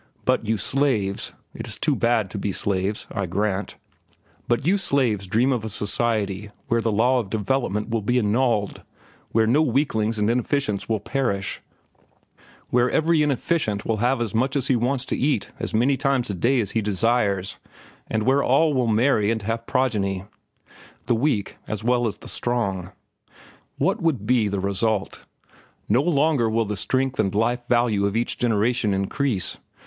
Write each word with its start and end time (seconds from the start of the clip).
But 0.25 0.47
you 0.47 0.57
slaves—it 0.57 1.67
is 1.67 1.77
too 1.77 1.95
bad 1.95 2.31
to 2.31 2.39
be 2.39 2.51
slaves, 2.51 3.05
I 3.11 3.27
grant—but 3.27 4.65
you 4.65 4.79
slaves 4.79 5.27
dream 5.27 5.51
of 5.51 5.63
a 5.63 5.69
society 5.69 6.49
where 6.69 6.81
the 6.81 6.91
law 6.91 7.19
of 7.19 7.29
development 7.29 7.89
will 7.89 8.01
be 8.01 8.17
annulled, 8.17 8.81
where 9.31 9.45
no 9.45 9.61
weaklings 9.61 10.17
and 10.17 10.27
inefficients 10.27 10.89
will 10.89 10.99
perish, 11.01 11.61
where 12.71 12.89
every 12.89 13.21
inefficient 13.21 13.85
will 13.85 13.97
have 13.97 14.21
as 14.21 14.33
much 14.33 14.55
as 14.55 14.69
he 14.69 14.75
wants 14.75 15.05
to 15.05 15.15
eat 15.15 15.51
as 15.59 15.71
many 15.71 15.95
times 15.97 16.31
a 16.31 16.33
day 16.33 16.59
as 16.61 16.71
he 16.71 16.81
desires, 16.81 17.57
and 18.09 18.23
where 18.23 18.41
all 18.41 18.73
will 18.73 18.87
marry 18.87 19.29
and 19.29 19.43
have 19.43 19.67
progeny—the 19.67 20.25
weak 21.13 21.57
as 21.67 21.83
well 21.83 22.07
as 22.07 22.17
the 22.17 22.27
strong. 22.27 22.91
What 23.77 24.01
will 24.01 24.13
be 24.13 24.47
the 24.47 24.59
result? 24.59 25.25
No 25.87 26.01
longer 26.01 26.49
will 26.49 26.65
the 26.65 26.75
strength 26.75 27.19
and 27.19 27.35
life 27.35 27.67
value 27.67 28.07
of 28.07 28.15
each 28.17 28.39
generation 28.39 28.95
increase. 28.95 29.57